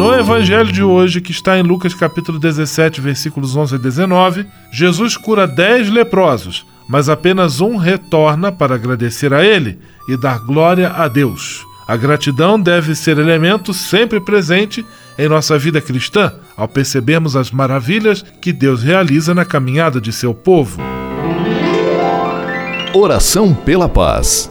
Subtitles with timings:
[0.00, 5.14] No evangelho de hoje, que está em Lucas capítulo 17, versículos 11 a 19, Jesus
[5.14, 11.06] cura dez leprosos, mas apenas um retorna para agradecer a ele e dar glória a
[11.06, 11.66] Deus.
[11.86, 14.86] A gratidão deve ser elemento sempre presente
[15.18, 20.32] em nossa vida cristã, ao percebermos as maravilhas que Deus realiza na caminhada de seu
[20.32, 20.80] povo.
[22.94, 24.50] Oração pela paz.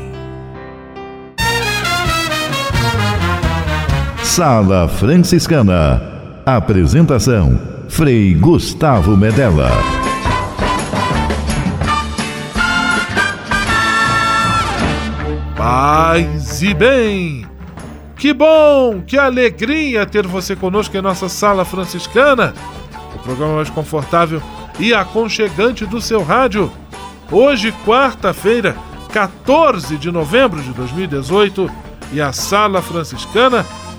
[4.33, 6.01] Sala Franciscana.
[6.45, 7.59] Apresentação:
[7.89, 9.69] Frei Gustavo Medella.
[15.57, 17.45] Paz e bem!
[18.15, 22.53] Que bom, que alegria ter você conosco em nossa Sala Franciscana,
[23.13, 24.41] o programa mais confortável
[24.79, 26.71] e aconchegante do seu rádio.
[27.29, 28.77] Hoje, quarta-feira,
[29.11, 31.69] 14 de novembro de 2018,
[32.13, 33.65] e a Sala Franciscana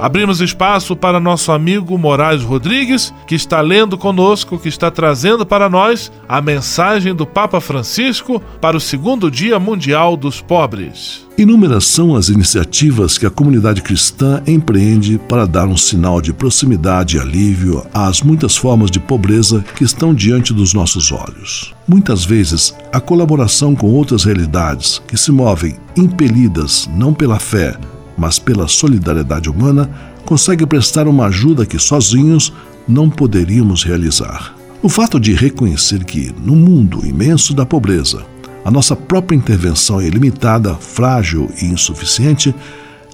[0.00, 5.68] Abrimos espaço para nosso amigo Moraes Rodrigues, que está lendo conosco, que está trazendo para
[5.68, 11.28] nós a mensagem do Papa Francisco para o segundo Dia Mundial dos Pobres.
[11.36, 17.18] Inúmeras são as iniciativas que a comunidade cristã empreende para dar um sinal de proximidade
[17.18, 21.74] e alívio às muitas formas de pobreza que estão diante dos nossos olhos.
[21.86, 27.76] Muitas vezes, a colaboração com outras realidades que se movem impelidas não pela fé,
[28.20, 29.90] mas pela solidariedade humana,
[30.26, 32.52] consegue prestar uma ajuda que sozinhos
[32.86, 34.54] não poderíamos realizar.
[34.82, 38.22] O fato de reconhecer que, no mundo imenso da pobreza,
[38.62, 42.54] a nossa própria intervenção é limitada, frágil e insuficiente,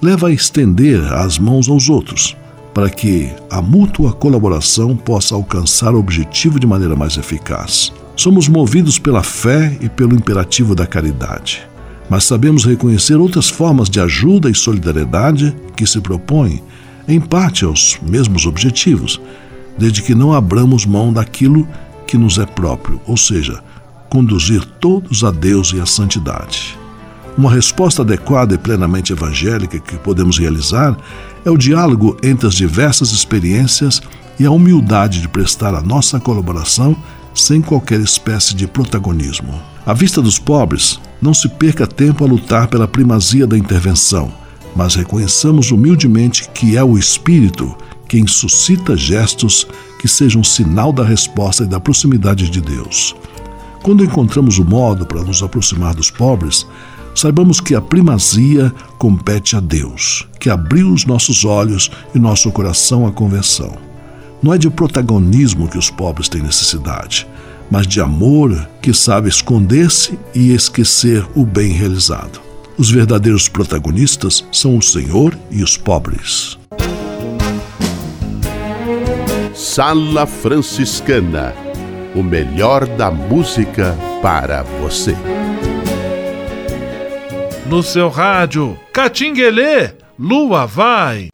[0.03, 2.35] leva a estender as mãos aos outros,
[2.73, 7.93] para que a mútua colaboração possa alcançar o objetivo de maneira mais eficaz.
[8.13, 11.65] Somos movidos pela fé e pelo imperativo da caridade
[12.09, 16.63] mas sabemos reconhecer outras formas de ajuda e solidariedade que se propõem,
[17.07, 19.19] em parte, aos mesmos objetivos,
[19.77, 21.67] desde que não abramos mão daquilo
[22.05, 23.61] que nos é próprio, ou seja,
[24.09, 26.77] conduzir todos a Deus e à santidade.
[27.37, 30.97] Uma resposta adequada e plenamente evangélica que podemos realizar
[31.45, 34.01] é o diálogo entre as diversas experiências
[34.39, 36.95] e a humildade de prestar a nossa colaboração
[37.35, 39.61] sem qualquer espécie de protagonismo.
[39.85, 44.31] À vista dos pobres, não se perca tempo a lutar pela primazia da intervenção,
[44.75, 47.75] mas reconheçamos humildemente que é o Espírito
[48.07, 49.67] quem suscita gestos
[49.99, 53.15] que sejam sinal da resposta e da proximidade de Deus.
[53.83, 56.65] Quando encontramos o modo para nos aproximar dos pobres,
[57.13, 63.07] saibamos que a primazia compete a Deus, que abriu os nossos olhos e nosso coração
[63.07, 63.75] à conversão.
[64.41, 67.27] Não é de protagonismo que os pobres têm necessidade,
[67.69, 72.41] mas de amor que sabe esconder-se e esquecer o bem realizado.
[72.77, 76.57] Os verdadeiros protagonistas são o Senhor e os pobres.
[79.53, 81.53] Sala Franciscana
[82.17, 85.15] o melhor da música para você.
[87.67, 91.27] No seu rádio, Catinguelê, Lua vai.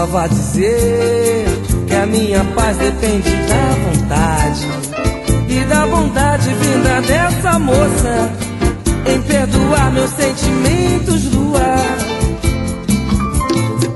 [0.00, 1.44] Lua vá dizer
[1.86, 4.66] que a minha paz depende da vontade
[5.46, 8.32] e da vontade vinda dessa moça
[9.04, 11.76] em perdoar meus sentimentos, Lua.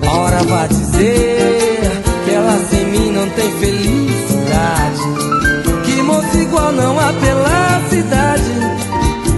[0.06, 1.90] Ora vá dizer
[2.26, 5.00] que ela sem mim não tem felicidade,
[5.87, 8.42] que moço igual não há pela cidade.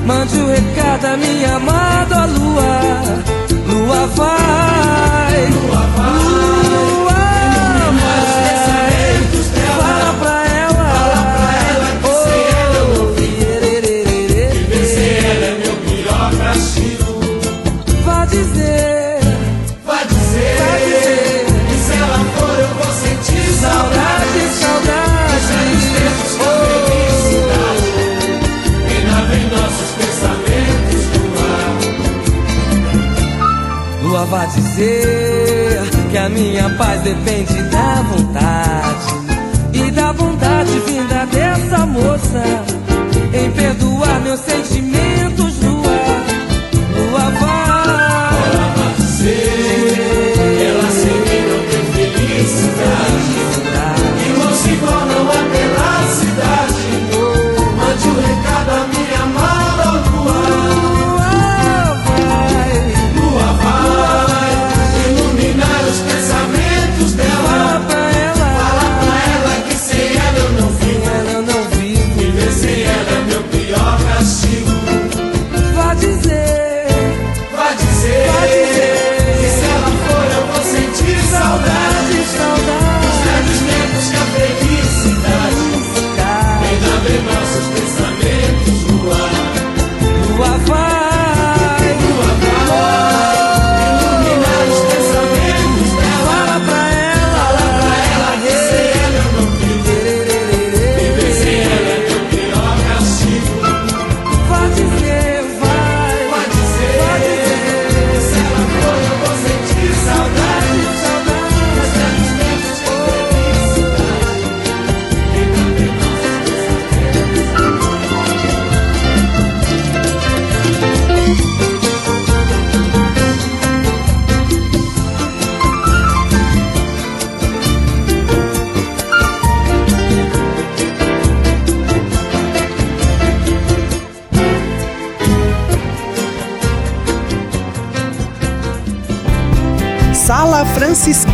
[0.05, 3.25] Mande o um recado a minha amada Lua.
[3.69, 6.26] Lua vai, Lua vai,
[34.25, 39.15] vá dizer que a minha paz depende da vontade
[39.73, 42.43] e da vontade vinda dessa moça
[43.33, 45.06] em perdoar meus sentimentos.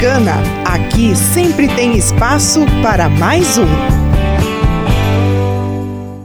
[0.02, 0.42] Franciscana.
[0.64, 4.01] Aqui sempre tem espaço para mais um.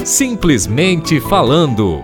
[0.03, 2.01] Simplesmente falando.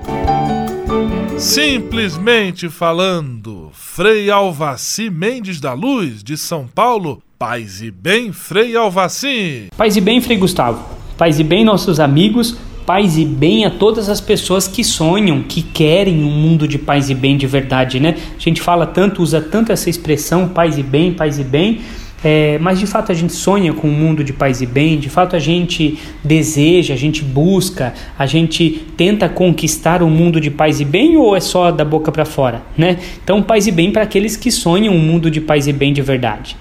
[1.35, 7.23] Simplesmente falando, Frei Alvaci Mendes da Luz, de São Paulo.
[7.39, 9.67] Paz e bem, Frei Alvaci.
[9.77, 10.83] Paz e bem, Frei Gustavo.
[11.17, 12.57] Paz e bem, nossos amigos.
[12.85, 17.09] Paz e bem a todas as pessoas que sonham, que querem um mundo de paz
[17.09, 18.17] e bem de verdade, né?
[18.35, 21.79] A gente fala tanto, usa tanto essa expressão, paz e bem, paz e bem.
[22.21, 25.07] É, mas de fato a gente sonha com um mundo de paz e bem, de
[25.07, 30.81] fato a gente deseja, a gente busca, a gente tenta conquistar um mundo de paz
[30.81, 32.99] e bem ou é só da boca para fora, né?
[33.23, 36.01] Então, paz e bem para aqueles que sonham um mundo de paz e bem de
[36.01, 36.57] verdade.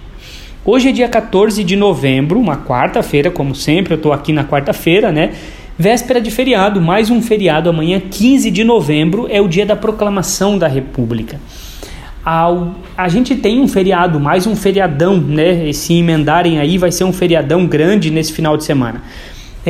[0.65, 5.13] Hoje é dia 14 de novembro, uma quarta-feira, como sempre, eu estou aqui na quarta-feira,
[5.13, 5.33] né?
[5.79, 10.59] Véspera de feriado, mais um feriado, amanhã, 15 de novembro, é o dia da proclamação
[10.59, 11.41] da República.
[12.25, 15.69] A gente tem um feriado, mais um feriadão, né?
[15.69, 19.03] E se emendarem aí, vai ser um feriadão grande nesse final de semana.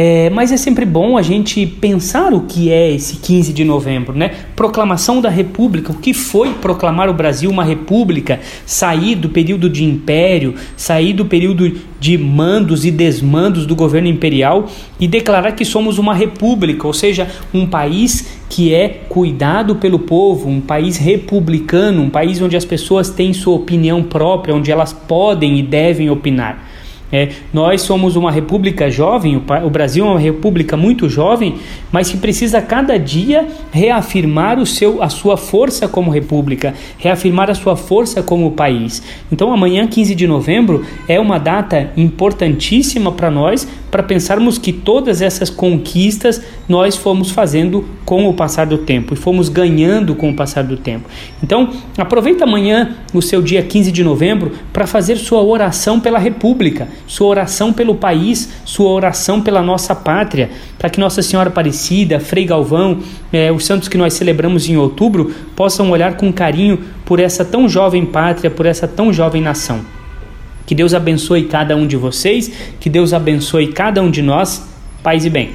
[0.00, 4.16] É, mas é sempre bom a gente pensar o que é esse 15 de novembro,
[4.16, 4.30] né?
[4.54, 9.82] Proclamação da República, o que foi proclamar o Brasil uma república, sair do período de
[9.82, 14.68] império, sair do período de mandos e desmandos do governo imperial
[15.00, 20.48] e declarar que somos uma república, ou seja, um país que é cuidado pelo povo,
[20.48, 25.58] um país republicano, um país onde as pessoas têm sua opinião própria, onde elas podem
[25.58, 26.67] e devem opinar.
[27.10, 31.56] É, nós somos uma república jovem, o, Brasil é uma república muito jovem,
[31.90, 37.54] mas que precisa cada dia reafirmar o seu, a sua força como república, reafirmar a
[37.54, 39.02] sua força como país.
[39.32, 45.22] Então, amanhã, 15 de novembro, é uma data importantíssima para nós, para pensarmos que todas
[45.22, 50.34] essas conquistas nós fomos fazendo com o passar do tempo e fomos ganhando com o
[50.34, 51.08] passar do tempo.
[51.42, 56.88] Então, aproveita amanhã, o seu dia 15 de novembro, para fazer sua oração pela República,
[57.06, 62.44] sua oração pelo país, sua oração pela nossa pátria, para que Nossa Senhora Aparecida, Frei
[62.44, 62.98] Galvão,
[63.32, 67.68] eh, os santos que nós celebramos em outubro, possam olhar com carinho por essa tão
[67.68, 69.80] jovem pátria, por essa tão jovem nação.
[70.66, 74.68] Que Deus abençoe cada um de vocês, que Deus abençoe cada um de nós.
[75.02, 75.52] Paz e bem.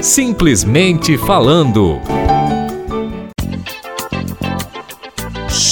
[0.00, 2.23] Simplesmente falando.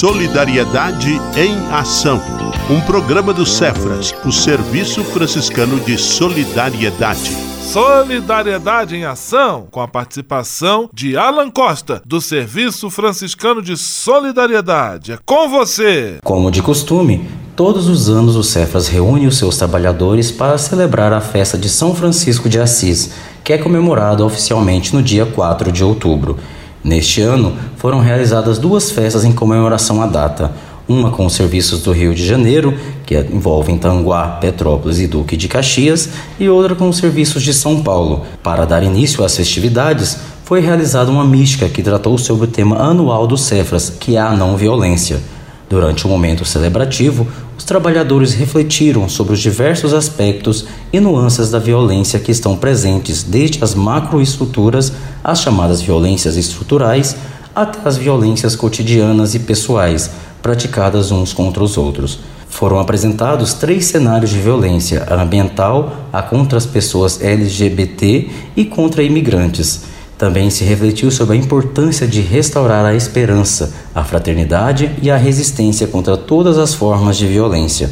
[0.03, 2.21] Solidariedade em Ação.
[2.69, 7.33] Um programa do Cefras, o Serviço Franciscano de Solidariedade.
[7.61, 15.13] Solidariedade em Ação, com a participação de Alan Costa, do Serviço Franciscano de Solidariedade.
[15.13, 16.17] É com você!
[16.21, 21.21] Como de costume, todos os anos o Cefras reúne os seus trabalhadores para celebrar a
[21.21, 26.37] festa de São Francisco de Assis, que é comemorado oficialmente no dia 4 de outubro.
[26.83, 30.51] Neste ano, foram realizadas duas festas em comemoração à data
[30.87, 35.47] uma com os serviços do Rio de Janeiro, que envolvem Tanguá, Petrópolis e Duque de
[35.47, 36.09] Caxias,
[36.39, 38.25] e outra com os serviços de São Paulo.
[38.41, 43.25] Para dar início às festividades, foi realizada uma mística que tratou sobre o tema anual
[43.25, 45.21] do Cefras, que é a não violência.
[45.73, 47.25] Durante o momento celebrativo,
[47.57, 53.63] os trabalhadores refletiram sobre os diversos aspectos e nuances da violência que estão presentes, desde
[53.63, 57.15] as macroestruturas, as chamadas violências estruturais,
[57.55, 60.11] até as violências cotidianas e pessoais,
[60.43, 62.19] praticadas uns contra os outros.
[62.47, 69.01] Foram apresentados três cenários de violência: a ambiental, a contra as pessoas LGBT e contra
[69.01, 69.85] imigrantes.
[70.23, 75.85] Também se refletiu sobre a importância de restaurar a esperança, a fraternidade e a resistência
[75.85, 77.89] contra todas as formas de violência.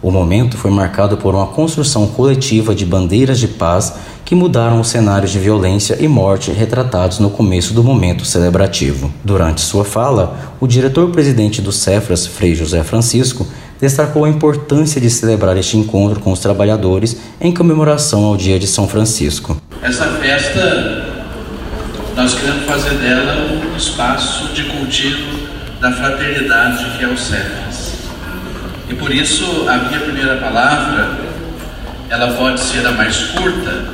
[0.00, 3.92] O momento foi marcado por uma construção coletiva de bandeiras de paz
[4.24, 9.12] que mudaram os cenários de violência e morte retratados no começo do momento celebrativo.
[9.22, 13.46] Durante sua fala, o diretor-presidente do Cefras, Frei José Francisco,
[13.78, 18.66] destacou a importância de celebrar este encontro com os trabalhadores em comemoração ao Dia de
[18.66, 19.58] São Francisco.
[19.82, 21.15] Essa festa,
[22.16, 25.46] nós queremos fazer dela um espaço de cultivo
[25.78, 27.92] da fraternidade que é o Cefras.
[28.88, 31.10] E por isso a minha primeira palavra,
[32.08, 33.84] ela pode ser a mais curta,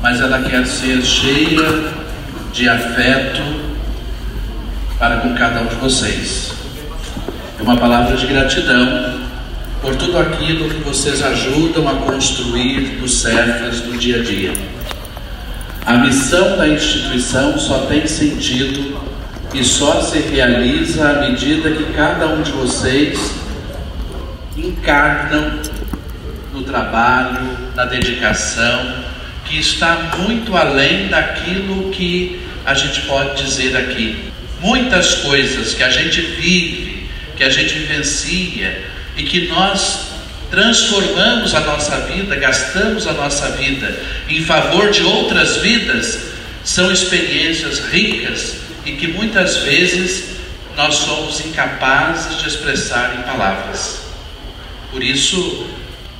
[0.00, 1.92] mas ela quer ser cheia
[2.52, 3.42] de afeto
[4.96, 6.52] para com cada um de vocês.
[7.58, 9.18] É uma palavra de gratidão
[9.82, 14.52] por tudo aquilo que vocês ajudam a construir nos Cefas do dia a dia.
[15.86, 18.98] A missão da instituição só tem sentido
[19.52, 23.34] e só se realiza à medida que cada um de vocês
[24.56, 25.60] encarnam
[26.54, 28.94] no trabalho, na dedicação,
[29.44, 34.30] que está muito além daquilo que a gente pode dizer aqui.
[34.62, 40.13] Muitas coisas que a gente vive, que a gente vivencia e que nós
[40.54, 46.28] transformamos a nossa vida, gastamos a nossa vida em favor de outras vidas,
[46.62, 50.36] são experiências ricas e que muitas vezes
[50.76, 54.02] nós somos incapazes de expressar em palavras.
[54.92, 55.66] Por isso,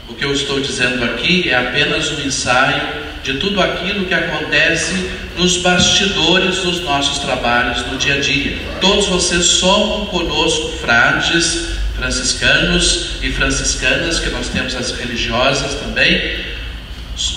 [0.09, 5.11] o que eu estou dizendo aqui é apenas um ensaio de tudo aquilo que acontece
[5.37, 8.59] nos bastidores dos nossos trabalhos no dia a dia.
[8.81, 16.45] Todos vocês somam conosco, frades, franciscanos e franciscanas, que nós temos as religiosas também.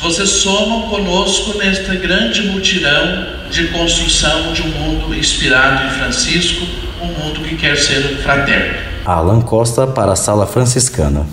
[0.02, 6.66] Vocês somam conosco neste grande mutirão de construção de um mundo inspirado em Francisco,
[7.02, 8.76] um mundo que quer ser fraterno.
[9.06, 11.26] Alan Costa para a Sala Franciscana.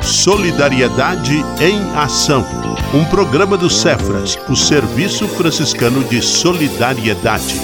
[0.00, 2.46] Solidariedade em Ação.
[2.94, 7.60] Um programa do Cefras, o Serviço Franciscano de Solidariedade.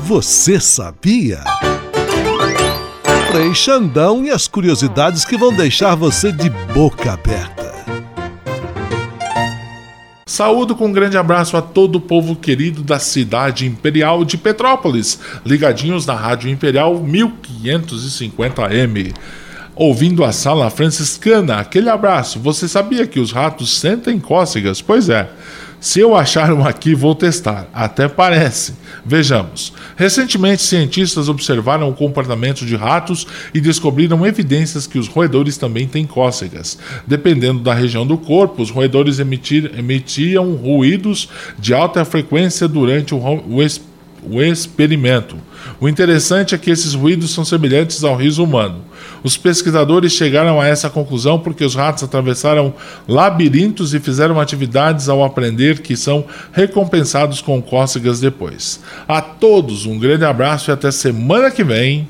[0.00, 1.40] Você sabia?
[3.34, 7.74] Frei Xandão e as curiosidades que vão deixar você de boca aberta.
[10.24, 15.18] Saúdo com um grande abraço a todo o povo querido da cidade imperial de Petrópolis,
[15.44, 19.12] ligadinhos na Rádio Imperial 1550 AM
[19.74, 21.56] ouvindo a sala franciscana.
[21.56, 22.38] Aquele abraço.
[22.38, 24.80] Você sabia que os ratos sentem cócegas?
[24.80, 25.28] Pois é.
[25.84, 27.68] Se eu achar um aqui, vou testar.
[27.70, 28.72] Até parece.
[29.04, 29.70] Vejamos.
[29.96, 36.06] Recentemente, cientistas observaram o comportamento de ratos e descobriram evidências que os roedores também têm
[36.06, 36.78] cócegas.
[37.06, 43.18] Dependendo da região do corpo, os roedores emitir, emitiam ruídos de alta frequência durante o,
[43.18, 43.62] o
[44.28, 45.36] o experimento.
[45.80, 48.84] O interessante é que esses ruídos são semelhantes ao riso humano.
[49.22, 52.74] Os pesquisadores chegaram a essa conclusão porque os ratos atravessaram
[53.08, 58.80] labirintos e fizeram atividades ao aprender que são recompensados com cócegas depois.
[59.08, 62.06] A todos um grande abraço e até semana que vem.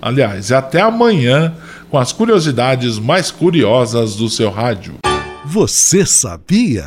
[0.00, 1.54] Aliás, até amanhã
[1.90, 4.94] com as curiosidades mais curiosas do seu rádio.
[5.44, 6.86] Você sabia?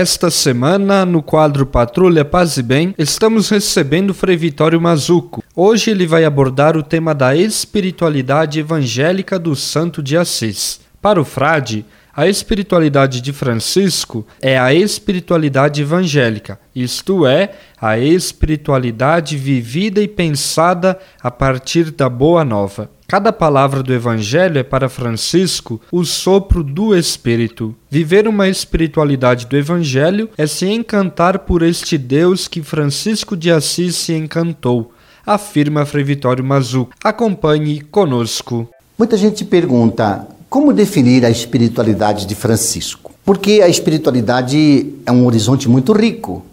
[0.00, 5.42] Esta semana, no quadro Patrulha Paz e Bem, estamos recebendo Frei Vitório Mazuco.
[5.56, 10.80] Hoje ele vai abordar o tema da espiritualidade evangélica do Santo de Assis.
[11.02, 11.84] Para o frade,
[12.18, 20.98] a espiritualidade de Francisco é a espiritualidade evangélica, isto é, a espiritualidade vivida e pensada
[21.22, 22.90] a partir da Boa Nova.
[23.06, 27.72] Cada palavra do Evangelho é para Francisco o sopro do Espírito.
[27.88, 33.94] Viver uma espiritualidade do Evangelho é se encantar por este Deus que Francisco de Assis
[33.94, 34.92] se encantou,
[35.24, 36.88] afirma Frei Vitório Mazu.
[37.00, 38.68] Acompanhe conosco.
[38.98, 43.12] Muita gente pergunta como definir a espiritualidade de Francisco?
[43.24, 46.44] Porque a espiritualidade é um horizonte muito rico.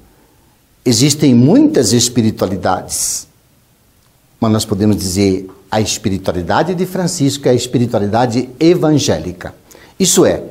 [0.84, 3.28] Existem muitas espiritualidades,
[4.40, 9.56] mas nós podemos dizer a espiritualidade de Francisco é a espiritualidade evangélica.
[10.00, 10.44] Isso é,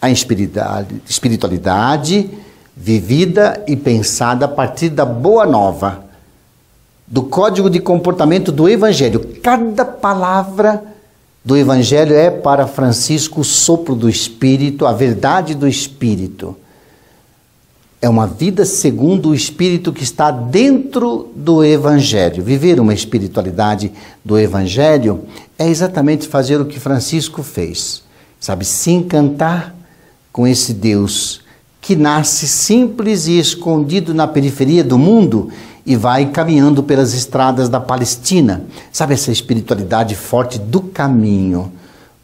[0.00, 2.30] a espiritualidade,
[2.76, 6.04] vivida e pensada a partir da boa nova,
[7.06, 9.20] do código de comportamento do evangelho.
[9.42, 10.91] Cada palavra
[11.44, 16.56] do Evangelho é para Francisco o sopro do Espírito, a verdade do Espírito.
[18.00, 22.42] É uma vida segundo o Espírito que está dentro do Evangelho.
[22.42, 23.92] Viver uma espiritualidade
[24.24, 25.22] do Evangelho
[25.58, 28.02] é exatamente fazer o que Francisco fez.
[28.40, 29.74] Sabe, se encantar
[30.32, 31.42] com esse Deus
[31.80, 35.50] que nasce simples e escondido na periferia do mundo
[35.84, 38.64] e vai caminhando pelas estradas da Palestina.
[38.92, 41.72] Sabe essa espiritualidade forte do caminho?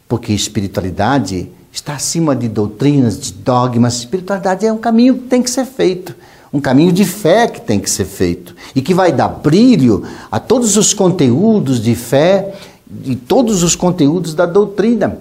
[0.07, 3.95] Porque espiritualidade está acima de doutrinas, de dogmas.
[3.95, 6.15] Espiritualidade é um caminho que tem que ser feito,
[6.51, 10.39] um caminho de fé que tem que ser feito e que vai dar brilho a
[10.39, 12.55] todos os conteúdos de fé
[13.03, 15.17] e todos os conteúdos da doutrina.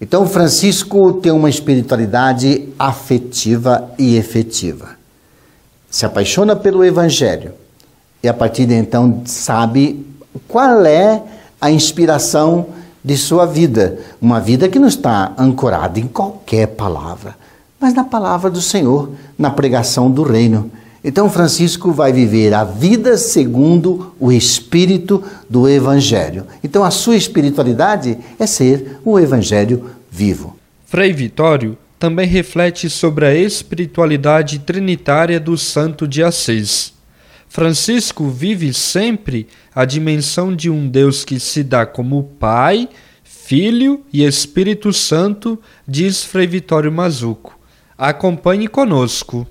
[0.00, 4.90] Então, Francisco tem uma espiritualidade afetiva e efetiva.
[5.88, 7.52] Se apaixona pelo Evangelho
[8.24, 10.02] e a partir de então sabe
[10.48, 11.22] qual é
[11.60, 12.68] a inspiração
[13.04, 13.98] de sua vida.
[14.18, 17.36] Uma vida que não está ancorada em qualquer palavra,
[17.78, 20.70] mas na palavra do Senhor, na pregação do reino.
[21.04, 26.46] Então, Francisco vai viver a vida segundo o espírito do Evangelho.
[26.62, 30.56] Então, a sua espiritualidade é ser o Evangelho vivo.
[30.86, 36.93] Frei Vitório também reflete sobre a espiritualidade trinitária do Santo de Assis.
[37.54, 42.88] Francisco vive sempre a dimensão de um Deus que se dá como Pai,
[43.22, 47.56] Filho e Espírito Santo, diz Frei Vitório Mazuco.
[47.96, 49.46] Acompanhe conosco.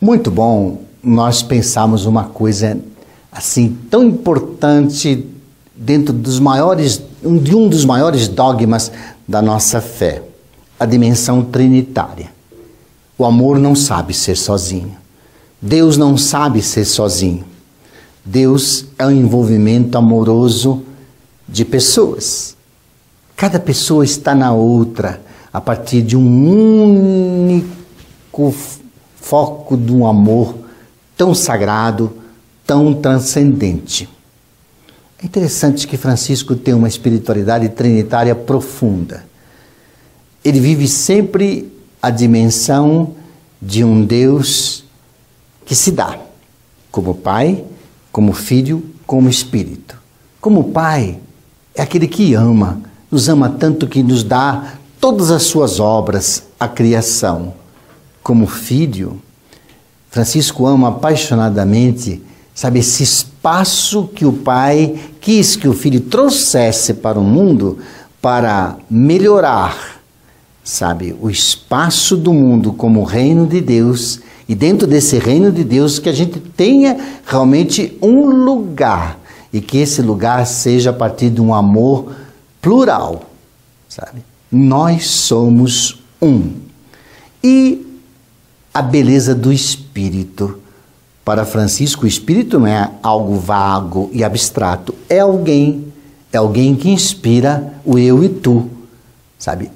[0.00, 2.80] Muito bom nós pensarmos uma coisa
[3.30, 5.24] assim tão importante
[5.72, 8.90] dentro dos maiores de um dos maiores dogmas
[9.26, 10.20] da nossa fé,
[10.80, 12.28] a dimensão trinitária.
[13.16, 15.05] O amor não sabe ser sozinho.
[15.60, 17.44] Deus não sabe ser sozinho.
[18.24, 20.82] Deus é um envolvimento amoroso
[21.48, 22.56] de pessoas.
[23.36, 25.20] Cada pessoa está na outra
[25.52, 28.54] a partir de um único
[29.16, 30.54] foco de um amor
[31.16, 32.12] tão sagrado,
[32.66, 34.08] tão transcendente.
[35.22, 39.24] É interessante que Francisco tem uma espiritualidade trinitária profunda.
[40.44, 43.14] Ele vive sempre a dimensão
[43.60, 44.85] de um Deus
[45.66, 46.18] que se dá
[46.90, 47.62] como Pai,
[48.10, 49.98] como Filho, como Espírito.
[50.40, 51.18] Como Pai,
[51.74, 56.66] é aquele que ama, nos ama tanto que nos dá todas as suas obras, a
[56.66, 57.52] criação.
[58.22, 59.20] Como Filho,
[60.08, 62.22] Francisco ama apaixonadamente,
[62.54, 67.78] sabe, esse espaço que o Pai quis que o Filho trouxesse para o mundo
[68.22, 69.96] para melhorar
[70.66, 75.98] sabe, o espaço do mundo como reino de Deus e dentro desse reino de Deus
[75.98, 79.18] que a gente tenha realmente um lugar
[79.52, 82.14] e que esse lugar seja a partir de um amor
[82.60, 83.30] plural,
[83.88, 84.22] sabe?
[84.50, 86.52] Nós somos um.
[87.42, 87.86] E
[88.72, 90.58] a beleza do espírito.
[91.24, 95.92] Para Francisco, o espírito não é algo vago e abstrato, é alguém,
[96.32, 98.70] é alguém que inspira o eu e tu,
[99.38, 99.70] sabe?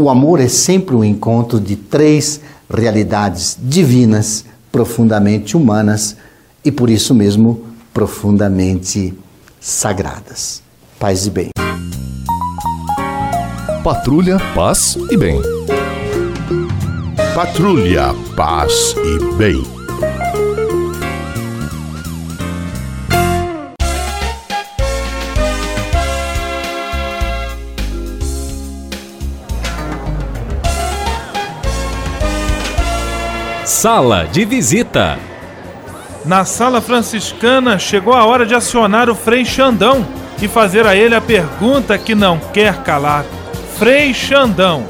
[0.00, 2.40] O amor é sempre o um encontro de três
[2.72, 6.16] realidades divinas, profundamente humanas
[6.64, 9.12] e por isso mesmo profundamente
[9.60, 10.62] sagradas.
[10.98, 11.50] Paz e bem.
[13.84, 15.38] Patrulha, paz e bem.
[17.34, 19.79] Patrulha, paz e bem.
[33.80, 35.18] Sala de visita.
[36.26, 40.06] Na sala franciscana chegou a hora de acionar o Frei Xandão
[40.38, 43.24] e fazer a ele a pergunta que não quer calar.
[43.78, 44.84] Frei Xandão,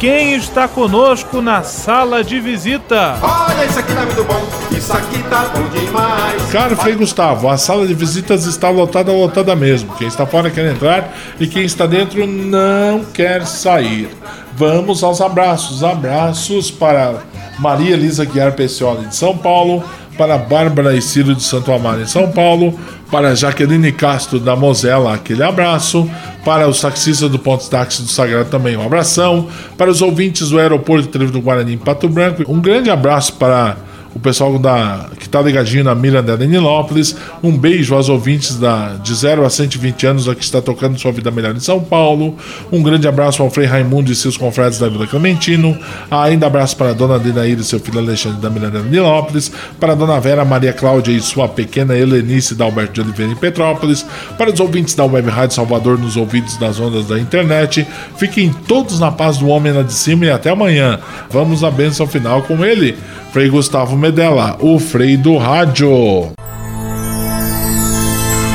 [0.00, 3.16] quem está conosco na sala de visita?
[3.22, 6.42] Olha, isso aqui tá muito bom, isso aqui tá bom demais.
[6.50, 9.94] Caro Frei Gustavo, a sala de visitas está lotada, lotada mesmo.
[9.94, 14.10] Quem está fora quer entrar e quem está dentro não quer sair.
[14.56, 15.84] Vamos aos abraços.
[15.84, 17.22] Abraços para
[17.62, 19.84] Maria Elisa Guiar Pecioli de São Paulo,
[20.18, 25.14] para Bárbara e Ciro de Santo Amaro em São Paulo, para Jaqueline Castro da Mosela,
[25.14, 26.10] aquele abraço,
[26.44, 29.48] para os taxistas do Ponto Táxi do Sagrado também um abração,
[29.78, 33.76] para os ouvintes do Aeroporto Trevo do Guarani em Pato Branco, um grande abraço para
[34.14, 37.16] o pessoal da, que está ligadinho na Mirandela Nilópolis.
[37.42, 41.12] Um beijo aos ouvintes da, de 0 a 120 anos a que está tocando sua
[41.12, 42.36] vida melhor em São Paulo.
[42.70, 45.78] Um grande abraço ao Frei Raimundo e seus confrades da Vila Clementino.
[46.10, 49.50] Ainda abraço para a dona Denaíra e seu filho Alexandre da Mirandela Nilópolis.
[49.80, 53.36] Para a dona Vera Maria Cláudia e sua pequena Helenice da Alberto de Oliveira em
[53.36, 54.04] Petrópolis.
[54.36, 57.86] Para os ouvintes da Web Rádio Salvador nos ouvidos das ondas da internet.
[58.16, 60.98] Fiquem todos na paz do homem lá de cima e até amanhã.
[61.30, 62.96] Vamos à bênção final com ele.
[63.32, 65.88] Frei Gustavo Medella, o Frei do Rádio.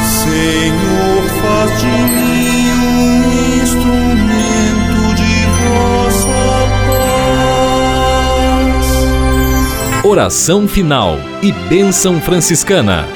[0.04, 3.24] Senhor, faz de mim um
[3.64, 6.30] instrumento de vossa
[8.76, 10.06] paz.
[10.06, 13.08] Oração final e bênção franciscana.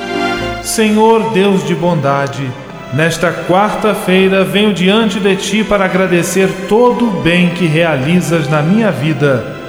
[0.63, 2.50] Senhor Deus de bondade,
[2.91, 8.91] nesta quarta-feira venho diante de ti para agradecer todo o bem que realizas na minha
[8.91, 9.61] vida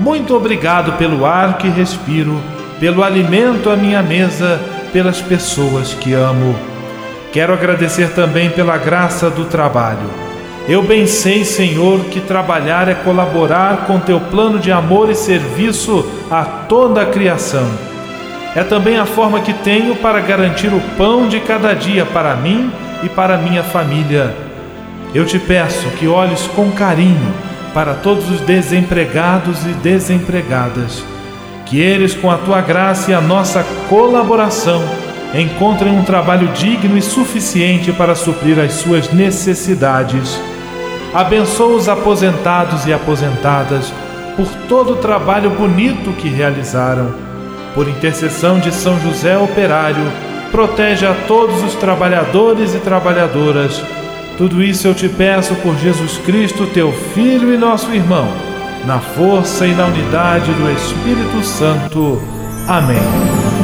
[0.00, 2.40] muito obrigado pelo ar que respiro,
[2.78, 4.60] pelo alimento à minha mesa,
[4.92, 6.56] pelas pessoas que amo.
[7.32, 10.08] Quero agradecer também pela graça do trabalho.
[10.68, 16.06] Eu bem sei, Senhor, que trabalhar é colaborar com teu plano de amor e serviço
[16.30, 17.68] a toda a criação.
[18.54, 22.70] É também a forma que tenho para garantir o pão de cada dia para mim
[23.02, 24.34] e para minha família.
[25.14, 31.02] Eu te peço que olhes com carinho para todos os desempregados e desempregadas.
[31.66, 34.82] Que eles, com a tua graça e a nossa colaboração,
[35.34, 40.40] encontrem um trabalho digno e suficiente para suprir as suas necessidades.
[41.12, 43.92] Abençoa os aposentados e aposentadas
[44.36, 47.12] por todo o trabalho bonito que realizaram.
[47.74, 50.10] Por intercessão de São José Operário,
[50.50, 53.82] protege a todos os trabalhadores e trabalhadoras
[54.38, 58.28] tudo isso eu te peço por Jesus Cristo, teu Filho e nosso irmão,
[58.86, 62.22] na força e na unidade do Espírito Santo.
[62.68, 63.57] Amém.